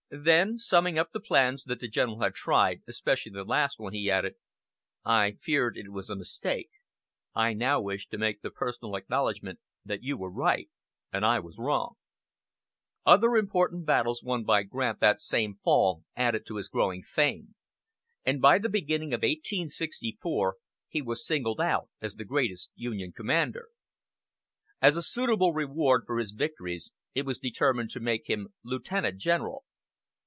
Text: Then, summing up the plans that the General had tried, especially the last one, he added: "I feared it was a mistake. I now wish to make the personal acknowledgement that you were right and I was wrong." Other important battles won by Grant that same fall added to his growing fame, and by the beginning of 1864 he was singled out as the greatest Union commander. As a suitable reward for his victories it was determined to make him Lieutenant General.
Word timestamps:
Then, 0.13 0.57
summing 0.57 0.99
up 0.99 1.13
the 1.13 1.21
plans 1.21 1.63
that 1.63 1.79
the 1.79 1.87
General 1.87 2.19
had 2.19 2.33
tried, 2.35 2.81
especially 2.85 3.31
the 3.31 3.45
last 3.45 3.79
one, 3.79 3.93
he 3.93 4.11
added: 4.11 4.35
"I 5.05 5.37
feared 5.41 5.77
it 5.77 5.87
was 5.93 6.09
a 6.09 6.17
mistake. 6.17 6.69
I 7.33 7.53
now 7.53 7.79
wish 7.79 8.09
to 8.09 8.17
make 8.17 8.41
the 8.41 8.49
personal 8.51 8.97
acknowledgement 8.97 9.61
that 9.85 10.03
you 10.03 10.17
were 10.17 10.29
right 10.29 10.69
and 11.13 11.25
I 11.25 11.39
was 11.39 11.57
wrong." 11.57 11.93
Other 13.05 13.37
important 13.37 13.85
battles 13.85 14.21
won 14.21 14.43
by 14.43 14.63
Grant 14.63 14.99
that 14.99 15.21
same 15.21 15.55
fall 15.63 16.03
added 16.13 16.45
to 16.47 16.57
his 16.57 16.67
growing 16.67 17.03
fame, 17.03 17.55
and 18.25 18.41
by 18.41 18.59
the 18.59 18.67
beginning 18.67 19.13
of 19.13 19.19
1864 19.19 20.57
he 20.89 21.01
was 21.01 21.25
singled 21.25 21.61
out 21.61 21.87
as 22.01 22.15
the 22.15 22.25
greatest 22.25 22.69
Union 22.75 23.13
commander. 23.13 23.69
As 24.81 24.97
a 24.97 25.01
suitable 25.01 25.53
reward 25.53 26.03
for 26.05 26.17
his 26.17 26.31
victories 26.33 26.91
it 27.15 27.25
was 27.25 27.39
determined 27.39 27.91
to 27.91 28.01
make 28.01 28.29
him 28.29 28.49
Lieutenant 28.61 29.17
General. 29.17 29.63